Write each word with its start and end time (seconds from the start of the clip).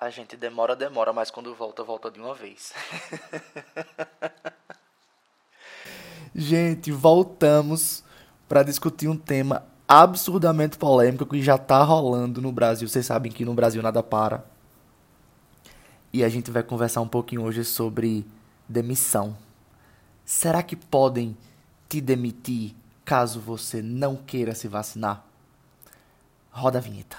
A 0.00 0.08
gente 0.08 0.34
demora, 0.34 0.74
demora, 0.74 1.12
mas 1.12 1.30
quando 1.30 1.54
volta, 1.54 1.84
volta 1.84 2.10
de 2.10 2.18
uma 2.18 2.34
vez. 2.34 2.72
gente, 6.34 6.90
voltamos 6.90 8.02
para 8.48 8.62
discutir 8.62 9.08
um 9.08 9.16
tema 9.16 9.62
absurdamente 9.86 10.78
polêmico 10.78 11.26
que 11.26 11.42
já 11.42 11.58
tá 11.58 11.82
rolando 11.82 12.40
no 12.40 12.50
Brasil. 12.50 12.88
Vocês 12.88 13.04
sabem 13.04 13.30
que 13.30 13.44
no 13.44 13.52
Brasil 13.52 13.82
nada 13.82 14.02
para. 14.02 14.42
E 16.10 16.24
a 16.24 16.30
gente 16.30 16.50
vai 16.50 16.62
conversar 16.62 17.02
um 17.02 17.08
pouquinho 17.08 17.42
hoje 17.42 17.62
sobre 17.62 18.24
demissão. 18.66 19.36
Será 20.24 20.62
que 20.62 20.76
podem 20.76 21.36
te 21.90 22.00
demitir 22.00 22.74
caso 23.04 23.38
você 23.38 23.82
não 23.82 24.16
queira 24.16 24.54
se 24.54 24.66
vacinar? 24.66 25.22
Roda 26.50 26.78
a 26.78 26.80
vinheta. 26.80 27.18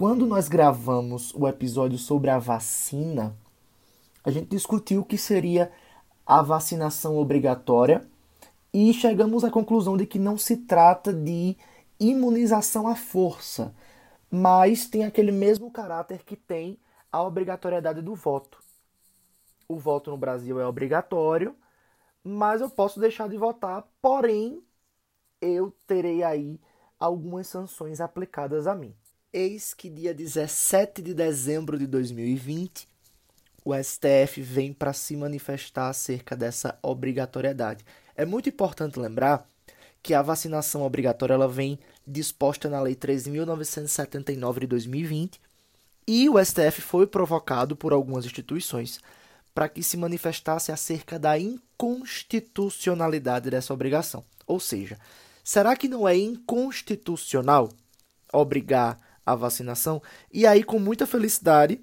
Quando 0.00 0.24
nós 0.24 0.48
gravamos 0.48 1.30
o 1.34 1.46
episódio 1.46 1.98
sobre 1.98 2.30
a 2.30 2.38
vacina, 2.38 3.36
a 4.24 4.30
gente 4.30 4.48
discutiu 4.48 5.02
o 5.02 5.04
que 5.04 5.18
seria 5.18 5.70
a 6.24 6.40
vacinação 6.40 7.18
obrigatória 7.18 8.08
e 8.72 8.94
chegamos 8.94 9.44
à 9.44 9.50
conclusão 9.50 9.98
de 9.98 10.06
que 10.06 10.18
não 10.18 10.38
se 10.38 10.56
trata 10.56 11.12
de 11.12 11.54
imunização 12.00 12.88
à 12.88 12.96
força, 12.96 13.74
mas 14.30 14.86
tem 14.88 15.04
aquele 15.04 15.32
mesmo 15.32 15.70
caráter 15.70 16.24
que 16.24 16.34
tem 16.34 16.78
a 17.12 17.22
obrigatoriedade 17.22 18.00
do 18.00 18.14
voto. 18.14 18.58
O 19.68 19.76
voto 19.76 20.10
no 20.10 20.16
Brasil 20.16 20.58
é 20.58 20.66
obrigatório, 20.66 21.54
mas 22.24 22.62
eu 22.62 22.70
posso 22.70 22.98
deixar 22.98 23.28
de 23.28 23.36
votar, 23.36 23.86
porém 24.00 24.62
eu 25.42 25.70
terei 25.86 26.22
aí 26.22 26.58
algumas 26.98 27.48
sanções 27.48 28.00
aplicadas 28.00 28.66
a 28.66 28.74
mim. 28.74 28.94
Eis 29.32 29.74
que 29.74 29.88
dia 29.88 30.12
17 30.12 31.00
de 31.00 31.14
dezembro 31.14 31.78
de 31.78 31.86
2020, 31.86 32.88
o 33.64 33.72
STF 33.72 34.42
vem 34.42 34.72
para 34.72 34.92
se 34.92 35.16
manifestar 35.16 35.88
acerca 35.88 36.36
dessa 36.36 36.76
obrigatoriedade. 36.82 37.84
É 38.16 38.24
muito 38.24 38.48
importante 38.48 38.98
lembrar 38.98 39.48
que 40.02 40.14
a 40.14 40.22
vacinação 40.22 40.82
obrigatória 40.82 41.34
ela 41.34 41.46
vem 41.46 41.78
disposta 42.04 42.68
na 42.68 42.80
Lei 42.80 42.96
3.979 42.96 44.58
de 44.58 44.66
2020 44.66 45.40
e 46.08 46.28
o 46.28 46.44
STF 46.44 46.80
foi 46.80 47.06
provocado 47.06 47.76
por 47.76 47.92
algumas 47.92 48.24
instituições 48.24 48.98
para 49.54 49.68
que 49.68 49.80
se 49.80 49.96
manifestasse 49.96 50.72
acerca 50.72 51.20
da 51.20 51.38
inconstitucionalidade 51.38 53.48
dessa 53.48 53.72
obrigação. 53.72 54.24
Ou 54.44 54.58
seja, 54.58 54.98
será 55.44 55.76
que 55.76 55.86
não 55.86 56.08
é 56.08 56.16
inconstitucional 56.16 57.68
obrigar 58.32 59.09
a 59.24 59.34
vacinação. 59.34 60.02
E 60.32 60.46
aí, 60.46 60.62
com 60.62 60.78
muita 60.78 61.06
felicidade, 61.06 61.80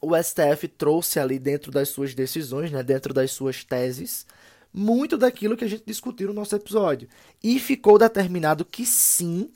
o 0.00 0.14
STF 0.16 0.68
trouxe 0.68 1.18
ali 1.18 1.38
dentro 1.38 1.70
das 1.70 1.88
suas 1.88 2.14
decisões, 2.14 2.70
né, 2.70 2.82
dentro 2.82 3.12
das 3.12 3.30
suas 3.32 3.64
teses, 3.64 4.26
muito 4.72 5.16
daquilo 5.16 5.56
que 5.56 5.64
a 5.64 5.68
gente 5.68 5.84
discutiu 5.86 6.28
no 6.28 6.34
nosso 6.34 6.54
episódio. 6.54 7.08
E 7.42 7.58
ficou 7.58 7.98
determinado 7.98 8.64
que 8.64 8.84
sim, 8.84 9.50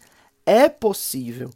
é 0.46 0.68
possível 0.68 1.50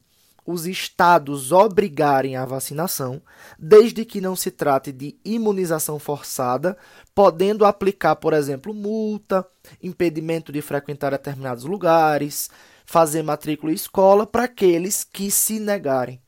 os 0.46 0.66
estados 0.66 1.52
obrigarem 1.52 2.36
a 2.36 2.44
vacinação, 2.44 3.22
desde 3.58 4.04
que 4.04 4.20
não 4.20 4.36
se 4.36 4.50
trate 4.50 4.92
de 4.92 5.16
imunização 5.24 5.98
forçada, 5.98 6.76
podendo 7.14 7.64
aplicar, 7.64 8.16
por 8.16 8.34
exemplo, 8.34 8.74
multa, 8.74 9.46
impedimento 9.82 10.52
de 10.52 10.60
frequentar 10.60 11.12
determinados 11.12 11.64
lugares, 11.64 12.50
fazer 12.84 13.22
matrícula 13.22 13.72
em 13.72 13.74
escola 13.74 14.26
para 14.26 14.44
aqueles 14.44 15.04
que 15.04 15.30
se 15.30 15.58
negarem 15.58 16.20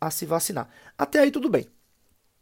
a 0.00 0.10
se 0.10 0.26
vacinar. 0.26 0.68
Até 0.96 1.20
aí 1.20 1.30
tudo 1.30 1.48
bem. 1.48 1.66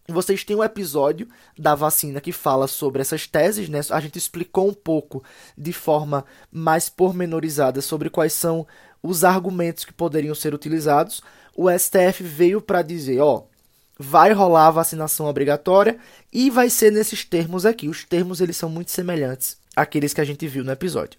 Vocês 0.09 0.43
têm 0.45 0.57
um 0.57 0.65
episódio 0.65 1.29
da 1.57 1.75
vacina 1.75 2.21
que 2.21 2.33
fala 2.33 2.67
sobre 2.67 3.01
essas 3.01 3.27
teses, 3.27 3.69
né? 3.69 3.81
A 3.91 4.01
gente 4.01 4.19
explicou 4.19 4.69
um 4.69 4.75
pouco 4.75 5.23
de 5.57 5.73
forma 5.73 6.25
mais 6.51 6.89
pormenorizada 6.89 7.81
sobre 7.81 8.11
quais 8.11 8.33
são 8.33 8.67
os 9.03 9.23
argumentos 9.23 9.85
que 9.85 9.93
poderiam 9.93 10.35
ser 10.35 10.55
utilizados. 10.55 11.23
O 11.57 11.71
STF 11.71 12.23
veio 12.23 12.61
para 12.61 12.83
dizer, 12.83 13.21
ó, 13.21 13.45
vai 13.99 14.33
rolar 14.33 14.67
a 14.67 14.73
vacinação 14.73 15.27
obrigatória 15.27 15.99
e 16.33 16.51
vai 16.51 16.69
ser 16.69 16.91
nesses 16.91 17.25
termos 17.25 17.65
aqui. 17.65 17.89
Os 17.89 18.05
termos 18.05 18.41
eles 18.41 18.57
são 18.57 18.69
muito 18.69 18.91
semelhantes 18.91 19.57
àqueles 19.77 20.13
que 20.13 20.21
a 20.21 20.25
gente 20.25 20.47
viu 20.49 20.65
no 20.65 20.73
episódio. 20.73 21.19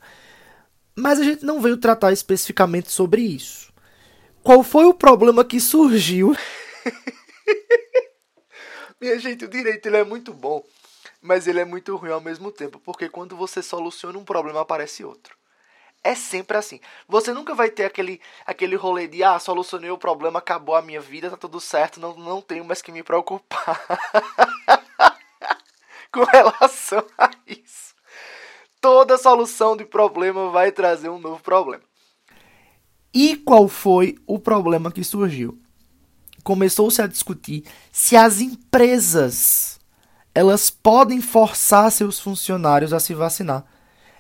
Mas 0.96 1.20
a 1.20 1.24
gente 1.24 1.44
não 1.44 1.60
veio 1.60 1.78
tratar 1.78 2.12
especificamente 2.12 2.92
sobre 2.92 3.22
isso. 3.22 3.74
Qual 4.44 4.62
foi 4.62 4.86
o 4.86 4.94
problema 4.94 5.44
que 5.44 5.60
surgiu? 5.60 6.36
Minha 9.02 9.18
gente, 9.18 9.46
o 9.46 9.50
direito 9.50 9.88
ele 9.88 9.98
é 9.98 10.04
muito 10.04 10.34
bom, 10.34 10.64
mas 11.22 11.48
ele 11.48 11.60
é 11.60 11.66
muito 11.66 11.96
ruim 11.96 12.12
ao 12.12 12.22
mesmo 12.22 12.52
tempo, 12.52 12.80
porque 12.80 13.10
quando 13.10 13.36
você 13.36 13.62
soluciona 13.62 14.18
um 14.18 14.24
problema 14.24 14.62
aparece 14.62 15.04
outro. 15.04 15.36
É 16.04 16.16
sempre 16.16 16.58
assim. 16.58 16.80
Você 17.08 17.34
nunca 17.34 17.56
vai 17.56 17.70
ter 17.70 17.86
aquele, 17.86 18.22
aquele 18.46 18.76
rolê 18.76 19.08
de 19.08 19.24
ah, 19.24 19.40
solucionei 19.40 19.90
o 19.90 19.98
problema, 19.98 20.40
acabou 20.40 20.76
a 20.76 20.82
minha 20.82 21.02
vida, 21.02 21.30
tá 21.30 21.38
tudo 21.38 21.60
certo, 21.60 22.00
não, 22.00 22.16
não 22.16 22.42
tenho 22.42 22.66
mais 22.66 22.82
que 22.82 22.92
me 22.92 23.02
preocupar 23.02 23.82
com 26.12 26.24
relação 26.26 27.06
a 27.18 27.32
isso 27.48 27.93
toda 28.84 29.18
solução 29.18 29.78
de 29.78 29.86
problema 29.86 30.50
vai 30.50 30.70
trazer 30.70 31.08
um 31.08 31.18
novo 31.18 31.42
problema. 31.42 31.82
E 33.14 33.38
qual 33.38 33.70
foi 33.70 34.18
o 34.28 34.38
problema 34.38 34.92
que 34.92 35.06
surgiu? 35.06 35.58
Começou-se 36.44 37.02
a 37.02 37.08
discutir 37.08 37.64
se 37.94 38.18
as 38.18 38.42
empresas 38.42 39.80
elas 40.36 40.70
podem 40.70 41.22
forçar 41.22 41.90
seus 41.94 42.20
funcionários 42.20 42.92
a 42.92 43.00
se 43.00 43.14
vacinar. 43.14 43.64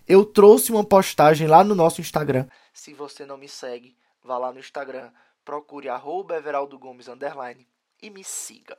Eu 0.07 0.23
trouxe 0.23 0.71
uma 0.71 0.85
postagem 0.85 1.45
lá 1.45 1.61
no 1.61 1.75
nosso 1.75 1.99
Instagram. 1.99 2.47
Se 2.73 2.93
você 2.93 3.25
não 3.25 3.35
me 3.35 3.49
segue, 3.49 3.97
vá 4.23 4.37
lá 4.37 4.53
no 4.53 4.59
Instagram, 4.59 5.11
procure 5.43 5.89
arroba 5.89 6.37
Everaldo 6.37 6.79
Gomes 6.79 7.09
underline 7.09 7.67
e 8.01 8.09
me 8.09 8.23
siga. 8.23 8.77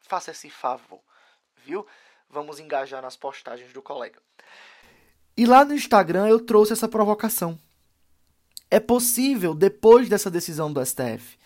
Faça 0.00 0.30
esse 0.30 0.48
favor, 0.48 1.02
viu? 1.62 1.86
Vamos 2.30 2.58
engajar 2.58 3.02
nas 3.02 3.16
postagens 3.16 3.70
do 3.74 3.82
colega. 3.82 4.18
E 5.36 5.44
lá 5.44 5.66
no 5.66 5.74
Instagram 5.74 6.28
eu 6.28 6.40
trouxe 6.40 6.72
essa 6.72 6.88
provocação. 6.88 7.58
É 8.70 8.80
possível, 8.80 9.54
depois 9.54 10.08
dessa 10.08 10.30
decisão 10.30 10.72
do 10.72 10.84
STF, 10.84 11.36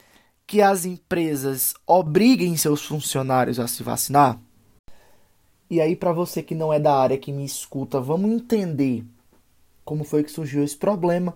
que 0.46 0.62
as 0.62 0.84
empresas 0.84 1.74
obriguem 1.84 2.56
seus 2.56 2.84
funcionários 2.84 3.58
a 3.58 3.66
se 3.66 3.82
vacinar? 3.82 4.40
E 5.68 5.80
aí, 5.80 5.96
para 5.96 6.12
você 6.12 6.40
que 6.40 6.54
não 6.54 6.72
é 6.72 6.78
da 6.78 6.94
área 6.94 7.18
que 7.18 7.32
me 7.32 7.44
escuta, 7.44 8.00
vamos 8.00 8.30
entender 8.30 9.04
como 9.84 10.04
foi 10.04 10.22
que 10.22 10.30
surgiu 10.30 10.62
esse 10.62 10.76
problema 10.76 11.34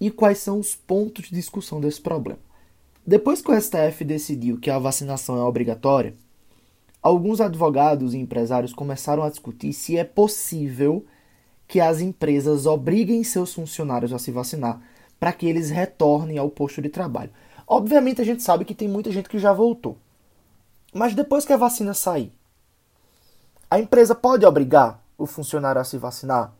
e 0.00 0.08
quais 0.08 0.38
são 0.38 0.60
os 0.60 0.76
pontos 0.76 1.24
de 1.24 1.34
discussão 1.34 1.80
desse 1.80 2.00
problema. 2.00 2.40
Depois 3.04 3.42
que 3.42 3.50
o 3.50 3.60
STF 3.60 4.04
decidiu 4.04 4.58
que 4.58 4.70
a 4.70 4.78
vacinação 4.78 5.36
é 5.36 5.42
obrigatória, 5.42 6.14
alguns 7.02 7.40
advogados 7.40 8.14
e 8.14 8.18
empresários 8.18 8.72
começaram 8.72 9.24
a 9.24 9.30
discutir 9.30 9.72
se 9.72 9.96
é 9.96 10.04
possível 10.04 11.04
que 11.66 11.80
as 11.80 12.00
empresas 12.00 12.66
obriguem 12.66 13.24
seus 13.24 13.52
funcionários 13.52 14.12
a 14.12 14.18
se 14.18 14.30
vacinar 14.30 14.80
para 15.18 15.32
que 15.32 15.46
eles 15.46 15.70
retornem 15.70 16.38
ao 16.38 16.50
posto 16.50 16.80
de 16.80 16.88
trabalho. 16.88 17.30
Obviamente 17.66 18.20
a 18.20 18.24
gente 18.24 18.42
sabe 18.42 18.64
que 18.64 18.74
tem 18.74 18.88
muita 18.88 19.10
gente 19.10 19.28
que 19.28 19.38
já 19.38 19.52
voltou. 19.52 19.96
Mas 20.92 21.14
depois 21.14 21.44
que 21.44 21.52
a 21.52 21.56
vacina 21.56 21.94
sair, 21.94 22.32
a 23.70 23.80
empresa 23.80 24.14
pode 24.14 24.46
obrigar 24.46 25.02
o 25.18 25.26
funcionário 25.26 25.80
a 25.80 25.84
se 25.84 25.98
vacinar? 25.98 26.52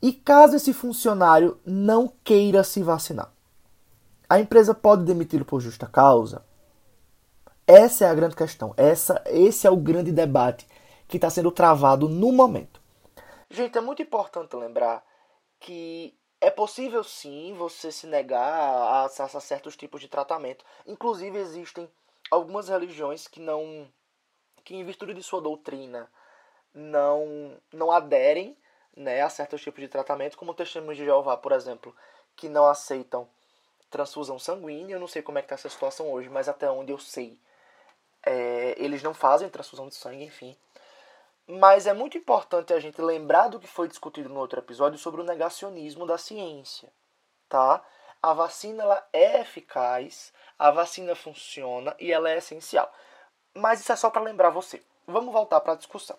E 0.00 0.12
caso 0.12 0.56
esse 0.56 0.72
funcionário 0.72 1.58
não 1.64 2.12
queira 2.24 2.62
se 2.64 2.82
vacinar, 2.82 3.32
a 4.28 4.40
empresa 4.40 4.74
pode 4.74 5.04
demiti-lo 5.04 5.44
por 5.44 5.60
justa 5.60 5.86
causa? 5.86 6.42
Essa 7.66 8.06
é 8.06 8.08
a 8.08 8.14
grande 8.14 8.34
questão. 8.34 8.74
Essa, 8.76 9.22
esse 9.26 9.66
é 9.66 9.70
o 9.70 9.76
grande 9.76 10.10
debate 10.10 10.66
que 11.06 11.16
está 11.16 11.30
sendo 11.30 11.50
travado 11.50 12.08
no 12.08 12.32
momento. 12.32 12.81
Gente, 13.52 13.76
é 13.76 13.82
muito 13.82 14.00
importante 14.00 14.56
lembrar 14.56 15.04
que 15.60 16.18
é 16.40 16.50
possível 16.50 17.04
sim 17.04 17.54
você 17.54 17.92
se 17.92 18.06
negar 18.06 19.04
a, 19.04 19.08
certos 19.10 19.76
tipos 19.76 20.00
de 20.00 20.08
tratamento. 20.08 20.64
Inclusive 20.86 21.38
existem 21.38 21.86
algumas 22.30 22.70
religiões 22.70 23.28
que 23.28 23.38
não 23.40 23.86
que 24.64 24.74
em 24.74 24.82
virtude 24.84 25.12
de 25.12 25.22
sua 25.22 25.42
doutrina 25.42 26.10
não 26.72 27.60
não 27.70 27.92
aderem 27.92 28.56
né, 28.96 29.20
a 29.20 29.28
certos 29.28 29.60
tipos 29.60 29.82
de 29.82 29.88
tratamento, 29.88 30.38
como 30.38 30.52
o 30.52 30.54
testemunho 30.54 30.96
de 30.96 31.04
Jeová, 31.04 31.36
por 31.36 31.52
exemplo, 31.52 31.94
que 32.34 32.48
não 32.48 32.64
aceitam 32.64 33.28
transfusão 33.90 34.38
sanguínea. 34.38 34.94
Eu 34.96 35.00
não 35.00 35.06
sei 35.06 35.20
como 35.20 35.38
é 35.38 35.42
que 35.42 35.48
tá 35.48 35.56
essa 35.56 35.68
situação 35.68 36.10
hoje, 36.10 36.30
mas 36.30 36.48
até 36.48 36.70
onde 36.70 36.90
eu 36.90 36.98
sei, 36.98 37.38
é, 38.24 38.74
eles 38.78 39.02
não 39.02 39.12
fazem 39.12 39.50
transfusão 39.50 39.88
de 39.88 39.94
sangue, 39.94 40.24
enfim. 40.24 40.56
Mas 41.60 41.86
é 41.86 41.92
muito 41.92 42.16
importante 42.16 42.72
a 42.72 42.80
gente 42.80 42.98
lembrar 43.02 43.48
do 43.48 43.60
que 43.60 43.66
foi 43.66 43.86
discutido 43.86 44.30
no 44.30 44.40
outro 44.40 44.58
episódio 44.58 44.98
sobre 44.98 45.20
o 45.20 45.24
negacionismo 45.24 46.06
da 46.06 46.16
ciência, 46.16 46.88
tá? 47.46 47.82
A 48.22 48.32
vacina 48.32 48.82
ela 48.82 49.06
é 49.12 49.42
eficaz, 49.42 50.32
a 50.58 50.70
vacina 50.70 51.14
funciona 51.14 51.94
e 52.00 52.10
ela 52.10 52.30
é 52.30 52.38
essencial. 52.38 52.90
Mas 53.54 53.80
isso 53.80 53.92
é 53.92 53.96
só 53.96 54.08
para 54.08 54.22
lembrar 54.22 54.48
você. 54.48 54.80
Vamos 55.06 55.30
voltar 55.30 55.60
para 55.60 55.74
a 55.74 55.76
discussão. 55.76 56.16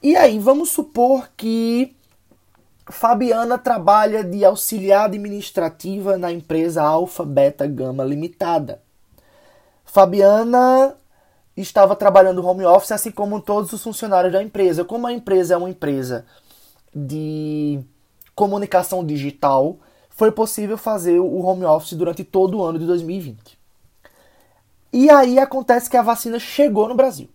E 0.00 0.14
aí, 0.14 0.38
vamos 0.38 0.70
supor 0.70 1.30
que 1.36 1.96
Fabiana 2.88 3.58
trabalha 3.58 4.22
de 4.22 4.44
auxiliar 4.44 5.06
administrativa 5.06 6.16
na 6.16 6.30
empresa 6.30 6.84
Alfa 6.84 7.24
Beta 7.24 7.66
Gama 7.66 8.04
Limitada. 8.04 8.80
Fabiana 9.84 10.96
estava 11.56 11.94
trabalhando 11.94 12.44
home 12.44 12.64
office, 12.64 12.92
assim 12.92 13.10
como 13.10 13.40
todos 13.40 13.72
os 13.72 13.82
funcionários 13.82 14.32
da 14.32 14.42
empresa. 14.42 14.84
Como 14.84 15.06
a 15.06 15.12
empresa 15.12 15.54
é 15.54 15.56
uma 15.56 15.70
empresa 15.70 16.24
de 16.94 17.80
comunicação 18.34 19.04
digital, 19.04 19.76
foi 20.08 20.32
possível 20.32 20.78
fazer 20.78 21.18
o 21.18 21.40
home 21.40 21.64
office 21.64 21.94
durante 21.94 22.24
todo 22.24 22.58
o 22.58 22.62
ano 22.62 22.78
de 22.78 22.86
2020. 22.86 23.58
E 24.92 25.10
aí 25.10 25.38
acontece 25.38 25.88
que 25.88 25.96
a 25.96 26.02
vacina 26.02 26.38
chegou 26.38 26.88
no 26.88 26.94
Brasil. 26.94 27.28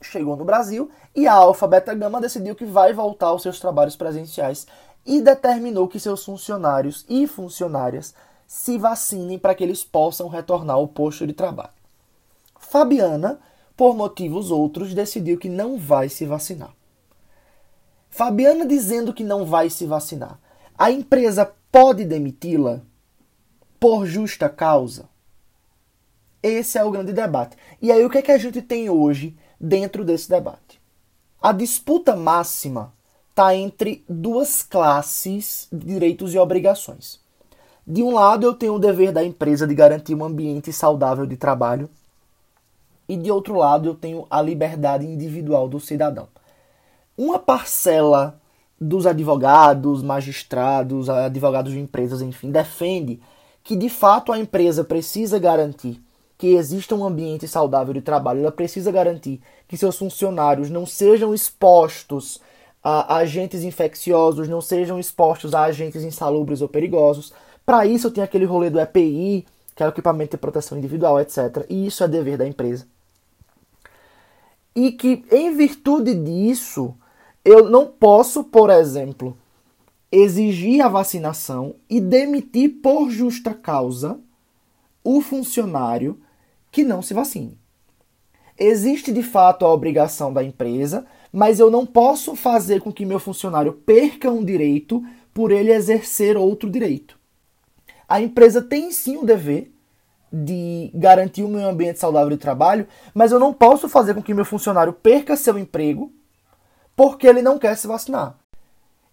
Chegou 0.00 0.36
no 0.36 0.44
Brasil 0.44 0.90
e 1.14 1.26
a 1.26 1.32
Alfa 1.32 1.66
Beta 1.66 1.94
Gama 1.94 2.20
decidiu 2.20 2.54
que 2.54 2.64
vai 2.64 2.92
voltar 2.92 3.28
aos 3.28 3.42
seus 3.42 3.60
trabalhos 3.60 3.96
presenciais 3.96 4.66
e 5.04 5.20
determinou 5.20 5.88
que 5.88 5.98
seus 5.98 6.24
funcionários 6.24 7.04
e 7.08 7.26
funcionárias 7.26 8.14
se 8.46 8.78
vacinem 8.78 9.38
para 9.38 9.54
que 9.54 9.64
eles 9.64 9.82
possam 9.82 10.28
retornar 10.28 10.76
ao 10.76 10.86
posto 10.86 11.26
de 11.26 11.32
trabalho. 11.32 11.81
Fabiana, 12.72 13.38
por 13.76 13.94
motivos 13.94 14.50
outros, 14.50 14.94
decidiu 14.94 15.36
que 15.36 15.50
não 15.50 15.76
vai 15.76 16.08
se 16.08 16.24
vacinar. 16.24 16.74
Fabiana 18.08 18.64
dizendo 18.64 19.12
que 19.12 19.22
não 19.22 19.44
vai 19.44 19.68
se 19.68 19.84
vacinar, 19.84 20.40
a 20.78 20.90
empresa 20.90 21.52
pode 21.70 22.02
demiti-la 22.06 22.80
por 23.78 24.06
justa 24.06 24.48
causa? 24.48 25.06
Esse 26.42 26.78
é 26.78 26.82
o 26.82 26.90
grande 26.90 27.12
debate. 27.12 27.58
E 27.78 27.92
aí 27.92 28.02
o 28.06 28.08
que 28.08 28.16
é 28.16 28.22
que 28.22 28.32
a 28.32 28.38
gente 28.38 28.62
tem 28.62 28.88
hoje 28.88 29.36
dentro 29.60 30.02
desse 30.02 30.30
debate? 30.30 30.80
A 31.42 31.52
disputa 31.52 32.16
máxima 32.16 32.94
está 33.28 33.54
entre 33.54 34.02
duas 34.08 34.62
classes 34.62 35.68
de 35.70 35.84
direitos 35.84 36.32
e 36.32 36.38
obrigações. 36.38 37.20
De 37.86 38.02
um 38.02 38.14
lado, 38.14 38.46
eu 38.46 38.54
tenho 38.54 38.76
o 38.76 38.78
dever 38.78 39.12
da 39.12 39.22
empresa 39.22 39.66
de 39.66 39.74
garantir 39.74 40.14
um 40.14 40.24
ambiente 40.24 40.72
saudável 40.72 41.26
de 41.26 41.36
trabalho 41.36 41.90
e 43.08 43.16
de 43.16 43.30
outro 43.30 43.54
lado 43.54 43.88
eu 43.88 43.94
tenho 43.94 44.26
a 44.30 44.40
liberdade 44.40 45.06
individual 45.06 45.68
do 45.68 45.80
cidadão. 45.80 46.28
Uma 47.16 47.38
parcela 47.38 48.40
dos 48.80 49.06
advogados, 49.06 50.02
magistrados, 50.02 51.08
advogados 51.08 51.72
de 51.72 51.78
empresas, 51.78 52.20
enfim, 52.20 52.50
defende 52.50 53.20
que 53.62 53.76
de 53.76 53.88
fato 53.88 54.32
a 54.32 54.38
empresa 54.38 54.82
precisa 54.82 55.38
garantir 55.38 56.02
que 56.36 56.54
exista 56.54 56.94
um 56.96 57.04
ambiente 57.04 57.46
saudável 57.46 57.94
de 57.94 58.00
trabalho, 58.00 58.40
ela 58.40 58.50
precisa 58.50 58.90
garantir 58.90 59.40
que 59.68 59.76
seus 59.76 59.96
funcionários 59.96 60.68
não 60.70 60.84
sejam 60.84 61.32
expostos 61.32 62.40
a 62.82 63.18
agentes 63.18 63.62
infecciosos, 63.62 64.48
não 64.48 64.60
sejam 64.60 64.98
expostos 64.98 65.54
a 65.54 65.62
agentes 65.62 66.02
insalubres 66.02 66.60
ou 66.60 66.68
perigosos. 66.68 67.32
Para 67.64 67.86
isso, 67.86 68.10
tenho 68.10 68.24
aquele 68.24 68.44
rolê 68.44 68.70
do 68.70 68.80
EPI, 68.80 69.46
que 69.74 69.82
é 69.82 69.86
o 69.86 69.90
equipamento 69.90 70.32
de 70.32 70.40
proteção 70.40 70.78
individual, 70.78 71.20
etc. 71.20 71.66
E 71.68 71.86
isso 71.86 72.02
é 72.04 72.08
dever 72.08 72.38
da 72.38 72.46
empresa 72.46 72.86
e 74.74 74.92
que, 74.92 75.24
em 75.30 75.54
virtude 75.54 76.14
disso, 76.14 76.94
eu 77.44 77.68
não 77.68 77.86
posso, 77.86 78.44
por 78.44 78.70
exemplo, 78.70 79.36
exigir 80.10 80.82
a 80.82 80.88
vacinação 80.88 81.74
e 81.88 82.00
demitir 82.00 82.80
por 82.82 83.10
justa 83.10 83.54
causa 83.54 84.18
o 85.04 85.20
funcionário 85.20 86.18
que 86.70 86.84
não 86.84 87.02
se 87.02 87.12
vacine. 87.12 87.58
Existe 88.58 89.12
de 89.12 89.22
fato 89.22 89.64
a 89.64 89.72
obrigação 89.72 90.32
da 90.32 90.44
empresa, 90.44 91.06
mas 91.32 91.58
eu 91.58 91.70
não 91.70 91.84
posso 91.84 92.36
fazer 92.36 92.80
com 92.80 92.92
que 92.92 93.04
meu 93.04 93.18
funcionário 93.18 93.72
perca 93.72 94.30
um 94.30 94.44
direito 94.44 95.02
por 95.34 95.50
ele 95.50 95.72
exercer 95.72 96.36
outro 96.36 96.70
direito. 96.70 97.18
A 98.12 98.20
empresa 98.20 98.60
tem 98.60 98.92
sim 98.92 99.16
o 99.16 99.24
dever 99.24 99.72
de 100.30 100.90
garantir 100.92 101.44
o 101.44 101.48
meu 101.48 101.66
ambiente 101.66 101.98
saudável 101.98 102.28
de 102.28 102.36
trabalho, 102.36 102.86
mas 103.14 103.32
eu 103.32 103.38
não 103.38 103.54
posso 103.54 103.88
fazer 103.88 104.12
com 104.12 104.22
que 104.22 104.34
meu 104.34 104.44
funcionário 104.44 104.92
perca 104.92 105.34
seu 105.34 105.58
emprego 105.58 106.12
porque 106.94 107.26
ele 107.26 107.40
não 107.40 107.58
quer 107.58 107.74
se 107.74 107.86
vacinar. 107.86 108.36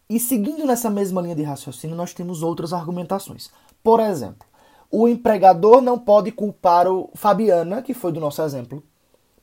E 0.09 0.19
seguindo 0.19 0.65
nessa 0.65 0.89
mesma 0.89 1.21
linha 1.21 1.33
de 1.33 1.43
raciocínio, 1.43 1.95
nós 1.95 2.13
temos 2.13 2.43
outras 2.43 2.73
argumentações. 2.73 3.49
Por 3.81 4.01
exemplo, 4.01 4.45
o 4.91 5.07
empregador 5.07 5.79
não 5.79 5.97
pode 5.97 6.29
culpar 6.33 6.85
o 6.85 7.09
Fabiana, 7.13 7.81
que 7.81 7.93
foi 7.93 8.11
do 8.11 8.19
nosso 8.19 8.41
exemplo, 8.41 8.83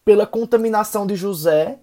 pela 0.05 0.27
contaminação 0.27 1.07
de 1.07 1.17
José, 1.17 1.79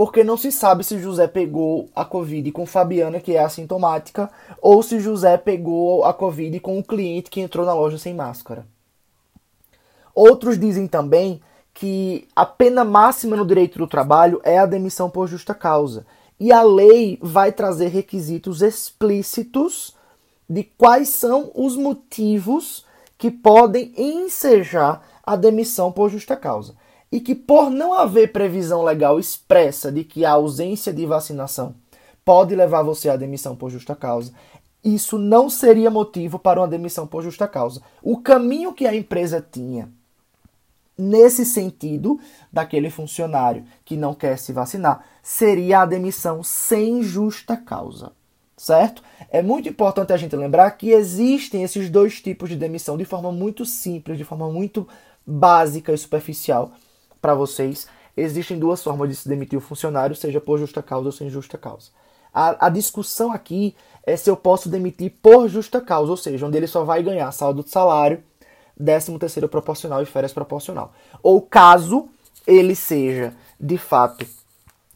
porque 0.00 0.24
não 0.24 0.38
se 0.38 0.50
sabe 0.50 0.82
se 0.82 0.98
José 0.98 1.26
pegou 1.26 1.90
a 1.94 2.06
Covid 2.06 2.50
com 2.52 2.64
Fabiana, 2.64 3.20
que 3.20 3.36
é 3.36 3.44
assintomática, 3.44 4.30
ou 4.58 4.82
se 4.82 4.98
José 4.98 5.36
pegou 5.36 6.06
a 6.06 6.14
Covid 6.14 6.58
com 6.60 6.78
o 6.78 6.82
cliente 6.82 7.28
que 7.28 7.38
entrou 7.38 7.66
na 7.66 7.74
loja 7.74 7.98
sem 7.98 8.14
máscara. 8.14 8.66
Outros 10.14 10.58
dizem 10.58 10.86
também 10.86 11.42
que 11.74 12.26
a 12.34 12.46
pena 12.46 12.82
máxima 12.82 13.36
no 13.36 13.46
direito 13.46 13.78
do 13.78 13.86
trabalho 13.86 14.40
é 14.42 14.56
a 14.56 14.64
demissão 14.64 15.10
por 15.10 15.28
justa 15.28 15.52
causa. 15.52 16.06
E 16.40 16.50
a 16.50 16.62
lei 16.62 17.18
vai 17.20 17.52
trazer 17.52 17.88
requisitos 17.88 18.62
explícitos 18.62 19.94
de 20.48 20.64
quais 20.78 21.10
são 21.10 21.50
os 21.54 21.76
motivos 21.76 22.86
que 23.18 23.30
podem 23.30 23.92
ensejar 23.98 25.06
a 25.22 25.36
demissão 25.36 25.92
por 25.92 26.08
justa 26.08 26.36
causa. 26.36 26.74
E 27.12 27.20
que, 27.20 27.34
por 27.34 27.70
não 27.70 27.92
haver 27.92 28.32
previsão 28.32 28.82
legal 28.82 29.18
expressa 29.18 29.90
de 29.90 30.04
que 30.04 30.24
a 30.24 30.32
ausência 30.32 30.92
de 30.92 31.04
vacinação 31.06 31.74
pode 32.24 32.54
levar 32.54 32.82
você 32.82 33.08
à 33.08 33.16
demissão 33.16 33.56
por 33.56 33.70
justa 33.70 33.96
causa, 33.96 34.32
isso 34.84 35.18
não 35.18 35.50
seria 35.50 35.90
motivo 35.90 36.38
para 36.38 36.60
uma 36.60 36.68
demissão 36.68 37.06
por 37.06 37.22
justa 37.22 37.46
causa. 37.46 37.82
O 38.02 38.18
caminho 38.18 38.72
que 38.72 38.86
a 38.86 38.94
empresa 38.94 39.44
tinha 39.50 39.90
nesse 40.96 41.44
sentido 41.44 42.20
daquele 42.52 42.90
funcionário 42.90 43.64
que 43.84 43.96
não 43.96 44.14
quer 44.14 44.38
se 44.38 44.52
vacinar 44.52 45.04
seria 45.22 45.80
a 45.80 45.86
demissão 45.86 46.42
sem 46.42 47.02
justa 47.02 47.56
causa, 47.56 48.12
certo? 48.56 49.02
É 49.30 49.42
muito 49.42 49.68
importante 49.68 50.12
a 50.12 50.16
gente 50.16 50.36
lembrar 50.36 50.70
que 50.72 50.90
existem 50.90 51.62
esses 51.62 51.88
dois 51.88 52.20
tipos 52.20 52.48
de 52.48 52.56
demissão 52.56 52.96
de 52.96 53.04
forma 53.04 53.32
muito 53.32 53.64
simples, 53.64 54.18
de 54.18 54.24
forma 54.24 54.50
muito 54.50 54.86
básica 55.26 55.92
e 55.92 55.98
superficial 55.98 56.72
para 57.20 57.34
vocês. 57.34 57.86
Existem 58.16 58.58
duas 58.58 58.82
formas 58.82 59.08
de 59.08 59.14
se 59.14 59.28
demitir 59.28 59.58
o 59.58 59.62
funcionário, 59.62 60.16
seja 60.16 60.40
por 60.40 60.58
justa 60.58 60.82
causa 60.82 61.08
ou 61.08 61.12
sem 61.12 61.30
justa 61.30 61.56
causa. 61.56 61.90
A, 62.32 62.66
a 62.66 62.68
discussão 62.68 63.32
aqui 63.32 63.74
é 64.04 64.16
se 64.16 64.30
eu 64.30 64.36
posso 64.36 64.68
demitir 64.68 65.14
por 65.22 65.48
justa 65.48 65.80
causa, 65.80 66.10
ou 66.10 66.16
seja, 66.16 66.46
onde 66.46 66.56
ele 66.56 66.66
só 66.66 66.84
vai 66.84 67.02
ganhar 67.02 67.30
saldo 67.32 67.62
de 67.62 67.70
salário 67.70 68.22
13 68.76 69.18
terceiro 69.18 69.48
proporcional 69.48 70.02
e 70.02 70.06
férias 70.06 70.32
proporcional. 70.32 70.92
Ou 71.22 71.42
caso 71.42 72.08
ele 72.46 72.74
seja, 72.74 73.34
de 73.58 73.76
fato, 73.76 74.26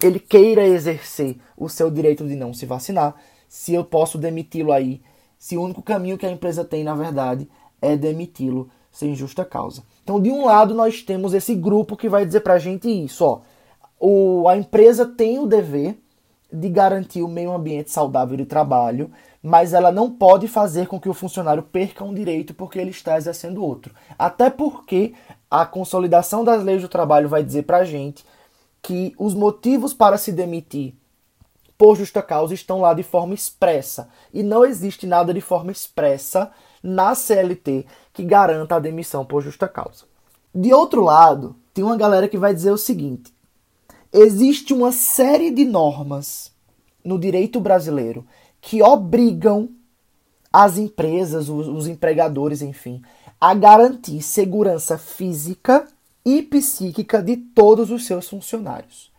ele 0.03 0.19
queira 0.19 0.67
exercer 0.67 1.37
o 1.57 1.69
seu 1.69 1.91
direito 1.91 2.27
de 2.27 2.35
não 2.35 2.55
se 2.55 2.67
vacinar, 2.67 3.15
se 3.49 3.75
eu 3.75 3.85
posso 3.85 4.19
demiti-lo 4.19 4.73
aí, 4.73 5.01
se 5.39 5.57
o 5.57 5.63
único 5.63 5.83
caminho 5.83 6.19
que 6.19 6.27
a 6.27 6.31
empresa 6.31 6.65
tem, 6.65 6.83
na 6.83 6.95
verdade, 6.95 7.49
é 7.81 7.97
demiti-lo 7.97 8.71
sem 8.91 9.15
justa 9.15 9.45
causa. 9.45 9.83
Então, 10.05 10.21
de 10.21 10.31
um 10.31 10.45
lado, 10.45 10.75
nós 10.75 11.03
temos 11.03 11.33
esse 11.33 11.55
grupo 11.55 11.97
que 11.97 12.11
vai 12.11 12.27
dizer 12.27 12.41
pra 12.41 12.59
gente 12.59 12.89
isso, 12.89 13.25
ó. 13.25 13.41
O, 13.99 14.47
a 14.47 14.57
empresa 14.57 15.07
tem 15.07 15.39
o 15.39 15.47
dever 15.47 15.99
de 16.53 16.69
garantir 16.69 17.23
o 17.23 17.29
meio 17.29 17.53
ambiente 17.53 17.91
saudável 17.91 18.37
de 18.37 18.45
trabalho, 18.45 19.11
mas 19.43 19.73
ela 19.73 19.91
não 19.91 20.11
pode 20.11 20.47
fazer 20.47 20.87
com 20.89 21.01
que 21.01 21.09
o 21.09 21.15
funcionário 21.15 21.63
perca 21.63 22.05
um 22.05 22.13
direito 22.13 22.53
porque 22.53 22.79
ele 22.79 22.91
está 22.91 23.17
exercendo 23.17 23.65
outro. 23.65 23.95
Até 24.19 24.51
porque 24.51 25.15
a 25.51 25.65
consolidação 25.65 26.45
das 26.45 26.63
leis 26.63 26.83
do 26.83 26.89
trabalho 26.89 27.29
vai 27.29 27.43
dizer 27.43 27.63
para 27.63 27.79
a 27.79 27.85
gente 27.85 28.27
que 28.83 29.15
os 29.19 29.35
motivos 29.35 29.95
para 29.95 30.19
se 30.19 30.31
demitir 30.31 30.95
por 31.79 31.97
justa 31.97 32.23
causa 32.23 32.53
estão 32.53 32.81
lá 32.83 32.93
de 32.93 33.03
forma 33.03 33.33
expressa. 33.33 34.09
E 34.33 34.43
não 34.43 34.67
existe 34.67 35.07
nada 35.07 35.33
de 35.33 35.41
forma 35.41 35.73
expressa 35.73 36.53
na 36.83 37.15
CLT 37.15 37.87
que 38.15 38.25
garanta 38.25 38.77
a 38.77 38.81
demissão 38.81 39.27
por 39.27 39.43
justa 39.43 39.69
causa. 39.69 40.05
De 40.55 40.73
outro 40.73 41.03
lado, 41.03 41.57
tem 41.75 41.85
uma 41.85 41.97
galera 41.97 42.29
que 42.29 42.39
vai 42.39 42.55
dizer 42.55 42.71
o 42.71 42.79
seguinte: 42.79 43.35
existe 44.13 44.73
uma 44.73 44.93
série 44.93 45.51
de 45.51 45.65
normas 45.65 46.53
no 47.05 47.19
direito 47.19 47.61
brasileiro 47.61 48.25
que 48.61 48.81
obrigam 48.83 49.69
as 50.51 50.79
empresas, 50.79 51.49
os, 51.49 51.67
os 51.67 51.89
empregadores, 51.89 52.63
enfim, 52.63 53.03
a 53.41 53.53
garantir 53.53 54.23
segurança 54.23 54.97
física 54.97 55.87
e 56.25 56.41
psíquica 56.41 57.21
de 57.21 57.37
todos 57.37 57.91
os 57.91 58.07
seus 58.07 58.29
funcionários. 58.29 59.13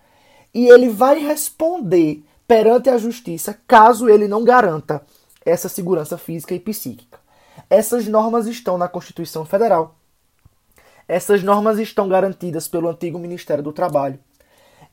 E 0.53 0.67
ele 0.67 0.87
vai 0.87 1.19
responder 1.19 2.23
perante 2.47 2.89
a 2.89 2.97
justiça 2.97 3.59
caso 3.67 4.07
ele 4.07 4.27
não 4.27 4.45
garanta 4.45 5.05
essa 5.45 5.67
segurança 5.67 6.17
física 6.17 6.55
e 6.55 6.59
psíquica. 6.59 7.24
Essas 7.75 8.07
normas 8.07 8.47
estão 8.47 8.77
na 8.77 8.87
Constituição 8.87 9.43
Federal. 9.43 9.95
Essas 11.09 11.43
normas 11.43 11.77
estão 11.77 12.07
garantidas 12.07 12.69
pelo 12.69 12.87
antigo 12.87 13.19
Ministério 13.19 13.61
do 13.61 13.73
Trabalho. 13.73 14.17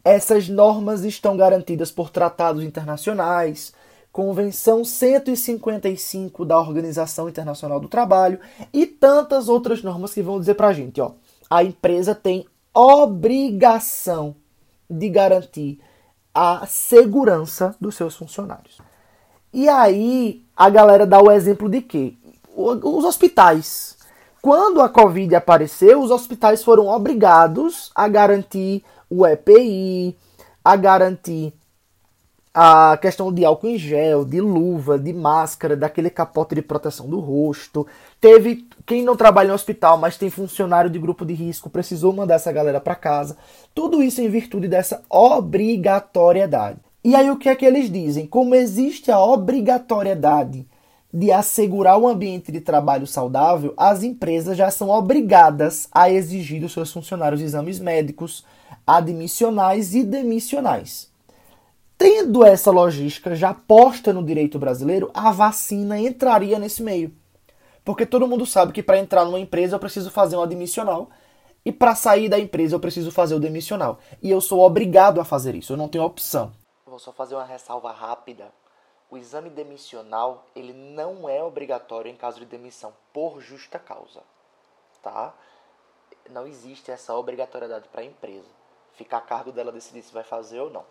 Essas 0.02 0.48
normas 0.48 1.04
estão 1.04 1.36
garantidas 1.36 1.92
por 1.92 2.10
tratados 2.10 2.64
internacionais, 2.64 3.72
Convenção 4.10 4.84
155 4.84 6.44
da 6.44 6.58
Organização 6.58 7.28
Internacional 7.28 7.78
do 7.78 7.88
Trabalho 7.88 8.40
e 8.72 8.84
tantas 8.84 9.48
outras 9.48 9.80
normas 9.80 10.12
que 10.12 10.20
vão 10.20 10.40
dizer 10.40 10.54
para 10.54 10.66
a 10.66 10.72
gente, 10.72 11.00
ó, 11.00 11.12
a 11.48 11.62
empresa 11.62 12.16
tem 12.16 12.44
obrigação 12.74 14.34
de 14.90 15.08
garantir 15.08 15.78
a 16.34 16.66
segurança 16.66 17.76
dos 17.80 17.94
seus 17.94 18.16
funcionários. 18.16 18.80
E 19.52 19.68
aí 19.68 20.44
a 20.56 20.68
galera 20.68 21.06
dá 21.06 21.22
o 21.22 21.30
exemplo 21.30 21.68
de 21.68 21.80
quê? 21.80 22.16
Os 22.54 23.04
hospitais. 23.04 23.96
Quando 24.42 24.80
a 24.80 24.88
Covid 24.88 25.34
apareceu, 25.34 26.00
os 26.00 26.10
hospitais 26.10 26.62
foram 26.64 26.88
obrigados 26.88 27.90
a 27.94 28.08
garantir 28.08 28.82
o 29.08 29.26
EPI, 29.26 30.16
a 30.64 30.76
garantir 30.76 31.54
a 32.54 32.98
questão 33.00 33.32
de 33.32 33.44
álcool 33.44 33.68
em 33.68 33.78
gel, 33.78 34.24
de 34.24 34.40
luva, 34.40 34.98
de 34.98 35.12
máscara, 35.12 35.74
daquele 35.74 36.10
capote 36.10 36.54
de 36.54 36.60
proteção 36.60 37.08
do 37.08 37.18
rosto. 37.18 37.86
Teve 38.20 38.68
quem 38.84 39.02
não 39.02 39.16
trabalha 39.16 39.48
no 39.48 39.54
hospital, 39.54 39.96
mas 39.96 40.18
tem 40.18 40.28
funcionário 40.28 40.90
de 40.90 40.98
grupo 40.98 41.24
de 41.24 41.32
risco, 41.32 41.70
precisou 41.70 42.12
mandar 42.12 42.34
essa 42.34 42.52
galera 42.52 42.80
para 42.80 42.94
casa. 42.94 43.38
Tudo 43.74 44.02
isso 44.02 44.20
em 44.20 44.28
virtude 44.28 44.68
dessa 44.68 45.02
obrigatoriedade. 45.08 46.78
E 47.02 47.14
aí 47.14 47.30
o 47.30 47.38
que 47.38 47.48
é 47.48 47.56
que 47.56 47.64
eles 47.64 47.90
dizem? 47.90 48.26
Como 48.26 48.54
existe 48.54 49.10
a 49.10 49.18
obrigatoriedade 49.18 50.66
de 51.12 51.30
assegurar 51.30 51.98
um 51.98 52.08
ambiente 52.08 52.50
de 52.50 52.60
trabalho 52.60 53.06
saudável, 53.06 53.74
as 53.76 54.02
empresas 54.02 54.56
já 54.56 54.70
são 54.70 54.88
obrigadas 54.88 55.86
a 55.92 56.10
exigir 56.10 56.60
dos 56.60 56.72
seus 56.72 56.90
funcionários 56.90 57.42
exames 57.42 57.78
médicos, 57.78 58.44
admissionais 58.86 59.94
e 59.94 60.02
demissionais. 60.02 61.12
Tendo 61.98 62.44
essa 62.44 62.70
logística 62.70 63.34
já 63.34 63.52
posta 63.52 64.12
no 64.12 64.24
direito 64.24 64.58
brasileiro, 64.58 65.10
a 65.12 65.30
vacina 65.30 66.00
entraria 66.00 66.58
nesse 66.58 66.82
meio. 66.82 67.12
Porque 67.84 68.06
todo 68.06 68.26
mundo 68.26 68.46
sabe 68.46 68.72
que 68.72 68.82
para 68.82 68.98
entrar 68.98 69.24
numa 69.24 69.38
empresa 69.38 69.76
eu 69.76 69.80
preciso 69.80 70.10
fazer 70.10 70.36
um 70.36 70.42
admissional 70.42 71.10
e 71.64 71.70
para 71.70 71.94
sair 71.94 72.28
da 72.28 72.38
empresa 72.38 72.74
eu 72.74 72.80
preciso 72.80 73.12
fazer 73.12 73.34
o 73.34 73.40
demissional. 73.40 73.98
E 74.22 74.30
eu 74.30 74.40
sou 74.40 74.60
obrigado 74.60 75.20
a 75.20 75.24
fazer 75.24 75.54
isso, 75.54 75.74
eu 75.74 75.76
não 75.76 75.88
tenho 75.88 76.04
opção. 76.04 76.52
Vou 76.86 76.98
só 76.98 77.12
fazer 77.12 77.34
uma 77.34 77.44
ressalva 77.44 77.92
rápida. 77.92 78.46
O 79.12 79.18
exame 79.18 79.50
demissional, 79.50 80.46
ele 80.56 80.72
não 80.72 81.28
é 81.28 81.42
obrigatório 81.42 82.10
em 82.10 82.16
caso 82.16 82.40
de 82.40 82.46
demissão 82.46 82.94
por 83.12 83.42
justa 83.42 83.78
causa, 83.78 84.22
tá? 85.02 85.34
Não 86.30 86.46
existe 86.46 86.90
essa 86.90 87.14
obrigatoriedade 87.14 87.90
para 87.90 88.00
a 88.00 88.06
empresa. 88.06 88.48
Fica 88.94 89.18
a 89.18 89.20
cargo 89.20 89.52
dela 89.52 89.70
decidir 89.70 90.00
se 90.00 90.14
vai 90.14 90.24
fazer 90.24 90.60
ou 90.60 90.70
não. 90.70 90.86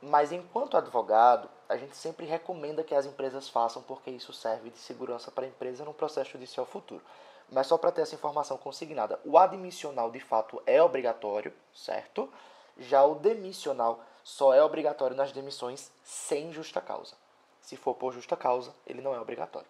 Mas 0.00 0.32
enquanto 0.32 0.76
advogado, 0.76 1.48
a 1.68 1.76
gente 1.76 1.96
sempre 1.96 2.26
recomenda 2.26 2.82
que 2.82 2.96
as 2.96 3.06
empresas 3.06 3.48
façam 3.48 3.80
porque 3.80 4.10
isso 4.10 4.32
serve 4.32 4.70
de 4.70 4.78
segurança 4.78 5.30
para 5.30 5.44
a 5.44 5.48
empresa 5.48 5.84
no 5.84 5.94
processo 5.94 6.32
judicial 6.32 6.66
futuro. 6.66 7.04
Mas 7.48 7.68
só 7.68 7.78
para 7.78 7.92
ter 7.92 8.00
essa 8.00 8.16
informação 8.16 8.56
consignada, 8.56 9.20
o 9.24 9.38
admissional 9.38 10.10
de 10.10 10.18
fato 10.18 10.60
é 10.66 10.82
obrigatório, 10.82 11.54
certo? 11.72 12.28
Já 12.76 13.04
o 13.04 13.14
demissional 13.14 14.00
só 14.24 14.52
é 14.52 14.60
obrigatório 14.64 15.14
nas 15.14 15.30
demissões 15.30 15.92
sem 16.02 16.52
justa 16.52 16.80
causa. 16.80 17.21
Se 17.62 17.76
for 17.76 17.94
por 17.94 18.12
justa 18.12 18.36
causa, 18.36 18.70
ele 18.86 19.00
não 19.00 19.14
é 19.14 19.20
obrigatório. 19.20 19.68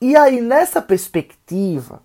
E 0.00 0.14
aí, 0.14 0.40
nessa 0.40 0.82
perspectiva, 0.82 2.02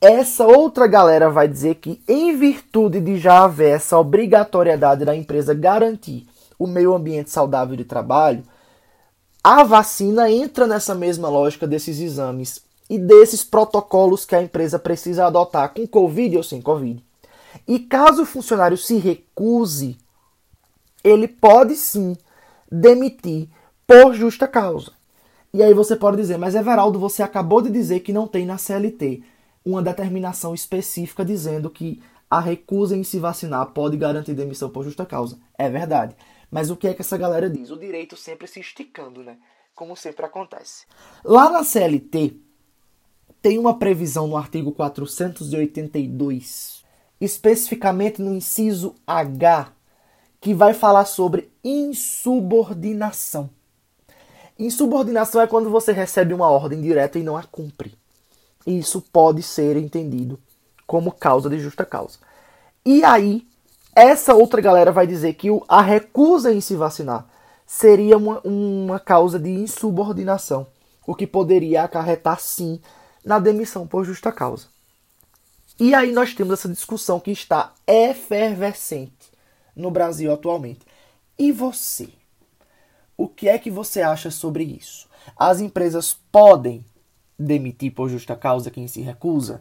essa 0.00 0.46
outra 0.46 0.86
galera 0.86 1.30
vai 1.30 1.48
dizer 1.48 1.76
que, 1.76 2.02
em 2.06 2.36
virtude 2.36 3.00
de 3.00 3.16
já 3.18 3.44
haver 3.44 3.76
essa 3.76 3.98
obrigatoriedade 3.98 5.04
da 5.04 5.16
empresa 5.16 5.54
garantir 5.54 6.28
o 6.58 6.66
meio 6.66 6.94
ambiente 6.94 7.30
saudável 7.30 7.76
de 7.76 7.84
trabalho, 7.84 8.42
a 9.42 9.64
vacina 9.64 10.30
entra 10.30 10.66
nessa 10.66 10.94
mesma 10.94 11.28
lógica 11.28 11.66
desses 11.66 11.98
exames 11.98 12.60
e 12.90 12.98
desses 12.98 13.42
protocolos 13.42 14.24
que 14.24 14.36
a 14.36 14.42
empresa 14.42 14.78
precisa 14.78 15.26
adotar 15.26 15.72
com 15.72 15.86
Covid 15.86 16.36
ou 16.36 16.42
sem 16.42 16.60
Covid. 16.60 17.02
E 17.66 17.78
caso 17.78 18.22
o 18.22 18.26
funcionário 18.26 18.76
se 18.76 18.98
recuse, 18.98 19.96
ele 21.02 21.26
pode 21.26 21.74
sim 21.76 22.16
demitir 22.70 23.48
por 23.86 24.14
justa 24.14 24.48
causa. 24.48 24.92
E 25.54 25.62
aí 25.62 25.74
você 25.74 25.94
pode 25.94 26.16
dizer, 26.16 26.38
mas 26.38 26.54
Everaldo, 26.54 26.98
você 26.98 27.22
acabou 27.22 27.60
de 27.60 27.70
dizer 27.70 28.00
que 28.00 28.12
não 28.12 28.26
tem 28.26 28.46
na 28.46 28.56
CLT 28.56 29.22
uma 29.64 29.82
determinação 29.82 30.54
específica 30.54 31.24
dizendo 31.24 31.70
que 31.70 32.02
a 32.30 32.40
recusa 32.40 32.96
em 32.96 33.04
se 33.04 33.18
vacinar 33.18 33.66
pode 33.72 33.96
garantir 33.96 34.32
demissão 34.32 34.70
por 34.70 34.84
justa 34.84 35.04
causa. 35.04 35.38
É 35.58 35.68
verdade. 35.68 36.16
Mas 36.50 36.70
o 36.70 36.76
que 36.76 36.88
é 36.88 36.94
que 36.94 37.02
essa 37.02 37.18
galera 37.18 37.50
diz? 37.50 37.70
O 37.70 37.78
direito 37.78 38.16
sempre 38.16 38.46
se 38.46 38.60
esticando, 38.60 39.22
né? 39.22 39.36
Como 39.74 39.94
sempre 39.94 40.24
acontece. 40.24 40.86
Lá 41.24 41.50
na 41.50 41.64
CLT, 41.64 42.36
tem 43.42 43.58
uma 43.58 43.78
previsão 43.78 44.26
no 44.26 44.36
artigo 44.36 44.72
482, 44.72 46.82
especificamente 47.20 48.22
no 48.22 48.34
inciso 48.34 48.94
H, 49.06 49.72
que 50.40 50.54
vai 50.54 50.72
falar 50.72 51.04
sobre 51.04 51.50
insubordinação. 51.62 53.50
Insubordinação 54.64 55.40
é 55.40 55.46
quando 55.48 55.68
você 55.68 55.90
recebe 55.90 56.32
uma 56.32 56.48
ordem 56.48 56.80
direta 56.80 57.18
e 57.18 57.22
não 57.24 57.36
a 57.36 57.42
cumpre. 57.42 57.98
E 58.64 58.78
isso 58.78 59.02
pode 59.12 59.42
ser 59.42 59.76
entendido 59.76 60.38
como 60.86 61.10
causa 61.10 61.50
de 61.50 61.58
justa 61.58 61.84
causa. 61.84 62.18
E 62.86 63.02
aí, 63.02 63.44
essa 63.92 64.34
outra 64.34 64.60
galera 64.60 64.92
vai 64.92 65.04
dizer 65.04 65.34
que 65.34 65.48
a 65.66 65.82
recusa 65.82 66.52
em 66.52 66.60
se 66.60 66.76
vacinar 66.76 67.26
seria 67.66 68.16
uma, 68.16 68.40
uma 68.42 69.00
causa 69.00 69.36
de 69.36 69.50
insubordinação, 69.50 70.66
o 71.04 71.12
que 71.12 71.26
poderia 71.26 71.82
acarretar 71.82 72.38
sim 72.38 72.80
na 73.24 73.40
demissão 73.40 73.84
por 73.84 74.04
justa 74.04 74.30
causa. 74.30 74.68
E 75.80 75.92
aí 75.92 76.12
nós 76.12 76.34
temos 76.34 76.52
essa 76.52 76.68
discussão 76.68 77.18
que 77.18 77.32
está 77.32 77.72
efervescente 77.84 79.32
no 79.74 79.90
Brasil 79.90 80.32
atualmente. 80.32 80.86
E 81.36 81.50
você? 81.50 82.10
O 83.16 83.28
que 83.28 83.48
é 83.48 83.58
que 83.58 83.70
você 83.70 84.02
acha 84.02 84.30
sobre 84.30 84.64
isso? 84.64 85.08
As 85.36 85.60
empresas 85.60 86.18
podem 86.30 86.84
demitir 87.38 87.92
por 87.92 88.08
justa 88.08 88.36
causa 88.36 88.70
quem 88.70 88.86
se 88.86 89.00
recusa? 89.00 89.60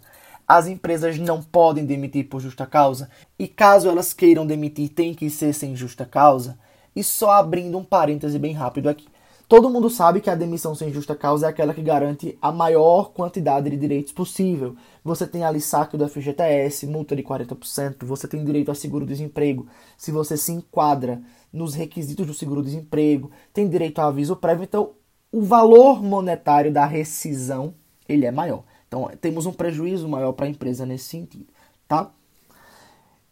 as 0.51 0.67
empresas 0.67 1.17
não 1.17 1.41
podem 1.41 1.86
demitir 1.86 2.27
por 2.27 2.41
justa 2.41 2.65
causa 2.65 3.10
e 3.39 3.48
caso 3.48 3.88
elas 3.88 4.12
queiram 4.12 4.46
demitir 4.46 4.89
tem 4.89 5.13
que 5.13 5.29
ser 5.29 5.53
sem 5.53 5.77
justa 5.77 6.05
causa. 6.05 6.60
E 6.93 7.01
só 7.01 7.31
abrindo 7.31 7.77
um 7.77 7.86
parêntese 7.86 8.38
bem 8.38 8.51
rápido 8.51 8.89
aqui. 8.89 9.08
Todo 9.48 9.70
mundo 9.70 9.89
sabe 9.89 10.20
que 10.20 10.29
a 10.29 10.36
demissão 10.36 10.75
sem 10.75 10.91
justa 10.91 11.15
causa 11.15 11.46
é 11.46 11.50
aquela 11.50 11.74
que 11.74 11.81
garante 11.81 12.38
a 12.41 12.51
maior 12.51 13.13
quantidade 13.13 13.70
de 13.70 13.77
direitos 13.77 14.12
possível. 14.12 14.75
Você 15.05 15.25
tem 15.25 15.46
ali 15.46 15.62
saque 15.62 15.96
do 15.96 16.05
FGTS, 16.08 16.86
multa 16.86 17.15
de 17.15 17.24
40%, 17.24 18.05
você 18.05 18.27
tem 18.27 18.43
direito 18.43 18.72
a 18.72 18.75
seguro-desemprego, 18.75 19.67
se 19.98 20.12
você 20.12 20.36
se 20.36 20.51
enquadra 20.51 21.22
nos 21.51 21.74
requisitos 21.74 22.25
do 22.25 22.34
seguro-desemprego, 22.34 23.31
tem 23.53 23.70
direito 23.70 24.00
a 24.00 24.08
aviso 24.08 24.36
prévio, 24.36 24.63
então 24.63 24.91
o 25.31 25.41
valor 25.41 26.01
monetário 26.03 26.72
da 26.72 26.86
rescisão 26.86 27.74
ele 28.08 28.25
é 28.25 28.31
maior. 28.31 28.63
Então, 28.88 29.10
temos 29.22 29.46
um 29.46 29.53
prejuízo 29.53 30.08
maior 30.08 30.34
para 30.34 30.46
a 30.46 30.50
empresa 30.50 30.86
nesse 30.86 31.05
sentido, 31.05 31.48
tá? 31.88 32.12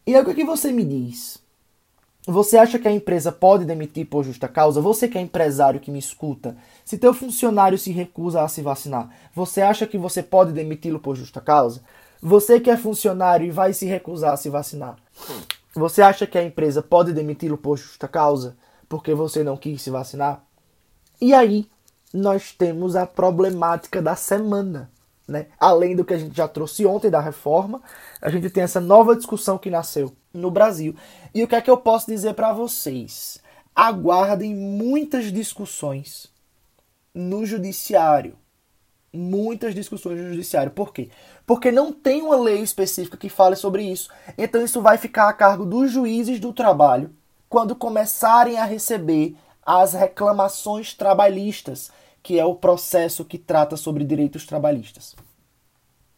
E 0.08 0.16
aí, 0.16 0.22
o 0.22 0.34
que 0.34 0.46
você 0.46 0.72
me 0.72 0.86
diz? 0.86 1.38
Você 2.26 2.58
acha 2.58 2.78
que 2.78 2.88
a 2.88 2.92
empresa 2.92 3.32
pode 3.32 3.66
demitir 3.66 4.06
por 4.06 4.24
justa 4.24 4.48
causa? 4.48 4.80
Você 4.80 5.08
que 5.08 5.18
é 5.18 5.22
empresário 5.22 5.80
que 5.80 5.90
me 5.90 6.00
escuta, 6.00 6.56
se 6.86 6.98
teu 6.98 7.14
funcionário 7.14 7.78
se 7.78 7.92
recusa 7.92 8.42
a 8.44 8.48
se 8.48 8.62
vacinar, 8.62 9.10
você 9.34 9.62
acha 9.62 9.88
que 9.88 9.98
você 9.98 10.22
pode 10.22 10.52
demiti-lo 10.52 11.00
por 11.00 11.16
justa 11.16 11.42
causa? 11.42 11.82
Você 12.22 12.60
que 12.60 12.70
é 12.70 12.78
funcionário 12.78 13.48
e 13.48 13.52
vai 13.52 13.74
se 13.74 13.86
recusar 13.86 14.34
a 14.34 14.38
se 14.38 14.50
vacinar, 14.50 14.98
você 15.80 16.02
acha 16.02 16.28
que 16.28 16.38
a 16.38 16.44
empresa 16.44 16.82
pode 16.82 17.14
demiti-lo 17.14 17.58
por 17.58 17.78
justa 17.78 18.08
causa 18.08 18.58
porque 18.88 19.14
você 19.14 19.44
não 19.44 19.58
quis 19.58 19.82
se 19.82 19.90
vacinar? 19.90 20.44
E 21.22 21.34
aí, 21.34 21.68
nós 22.14 22.52
temos 22.52 22.96
a 22.96 23.06
problemática 23.06 24.02
da 24.02 24.16
semana. 24.16 24.92
Né? 25.28 25.48
Além 25.60 25.96
do 25.96 26.04
que 26.04 26.14
a 26.14 26.18
gente 26.18 26.36
já 26.36 26.48
trouxe 26.48 26.86
ontem 26.86 27.10
da 27.10 27.20
reforma, 27.20 27.82
a 28.20 28.30
gente 28.30 28.50
tem 28.50 28.64
essa 28.64 28.82
nova 28.82 29.16
discussão 29.16 29.58
que 29.58 29.70
nasceu 29.70 30.12
no 30.34 30.50
Brasil. 30.50 30.96
E 31.34 31.44
o 31.44 31.48
que 31.48 31.56
é 31.56 31.62
que 31.62 31.70
eu 31.70 31.78
posso 31.78 32.08
dizer 32.08 32.34
para 32.34 32.52
vocês? 32.52 33.40
Aguardem 33.76 34.56
muitas 34.56 35.32
discussões 35.32 36.28
no 37.14 37.46
judiciário 37.46 38.36
muitas 39.14 39.74
discussões 39.74 40.20
no 40.20 40.30
judiciário. 40.30 40.72
Por 40.72 40.94
quê? 40.94 41.10
Porque 41.46 41.72
não 41.72 41.92
tem 41.92 42.22
uma 42.22 42.38
lei 42.38 42.62
específica 42.62 43.18
que 43.18 43.30
fale 43.30 43.56
sobre 43.56 43.84
isso. 43.84 44.10
Então 44.38 44.64
isso 44.64 44.82
vai 44.82 44.98
ficar 44.98 45.30
a 45.30 45.34
cargo 45.34 45.66
dos 45.66 45.92
juízes 45.92 46.40
do 46.40 46.54
trabalho 46.54 47.12
quando 47.50 47.76
começarem 47.76 48.58
a 48.58 48.66
receber 48.66 49.36
as 49.66 49.94
reclamações 49.94 50.94
trabalhistas, 50.94 51.92
que 52.22 52.40
é 52.40 52.46
o 52.46 52.56
processo 52.56 53.26
que 53.26 53.38
trata 53.38 53.76
sobre 53.76 54.04
direitos 54.04 54.46
trabalhistas. 54.46 55.16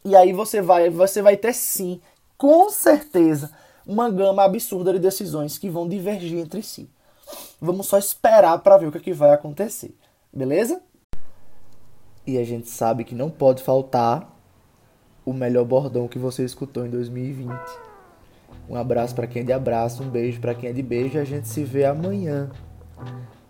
E 0.04 0.16
aí 0.16 0.32
você 0.32 0.60
vai, 0.60 0.90
você 0.90 1.22
vai 1.22 1.36
ter 1.36 1.54
sim, 1.54 2.00
com 2.36 2.68
certeza, 2.70 3.50
uma 3.86 4.10
gama 4.10 4.44
absurda 4.44 4.92
de 4.92 4.98
decisões 4.98 5.58
que 5.58 5.70
vão 5.70 5.88
divergir 5.88 6.38
entre 6.38 6.62
si. 6.62 6.88
Vamos 7.60 7.86
só 7.86 7.98
esperar 7.98 8.58
para 8.58 8.76
ver 8.76 8.86
o 8.86 8.92
que, 8.92 8.98
é 8.98 9.00
que 9.00 9.12
vai 9.12 9.30
acontecer, 9.30 9.94
beleza? 10.32 10.82
E 12.26 12.38
a 12.38 12.44
gente 12.44 12.68
sabe 12.68 13.04
que 13.04 13.14
não 13.14 13.28
pode 13.28 13.62
faltar 13.62 14.32
o 15.24 15.32
melhor 15.32 15.64
bordão 15.64 16.08
que 16.08 16.18
você 16.18 16.44
escutou 16.44 16.86
em 16.86 16.90
2020. 16.90 17.52
Um 18.68 18.76
abraço 18.76 19.14
para 19.14 19.26
quem 19.26 19.42
é 19.42 19.44
de 19.44 19.52
abraço, 19.52 20.02
um 20.02 20.08
beijo 20.08 20.40
para 20.40 20.54
quem 20.54 20.70
é 20.70 20.72
de 20.72 20.82
beijo. 20.82 21.18
A 21.18 21.24
gente 21.24 21.48
se 21.48 21.64
vê 21.64 21.84
amanhã 21.84 22.50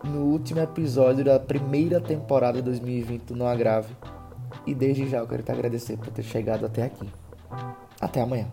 no 0.03 0.21
último 0.21 0.61
episódio 0.61 1.25
da 1.25 1.39
primeira 1.39 2.01
temporada 2.01 2.59
de 2.59 2.63
2020 2.63 3.23
do 3.25 3.37
Não 3.37 3.47
Agrave. 3.47 3.95
E 4.67 4.75
desde 4.75 5.09
já 5.09 5.19
eu 5.19 5.27
quero 5.27 5.43
te 5.43 5.53
agradecer 5.53 5.97
por 5.97 6.09
ter 6.09 6.23
chegado 6.23 6.65
até 6.65 6.85
aqui. 6.85 7.09
Até 8.01 8.21
amanhã. 8.21 8.47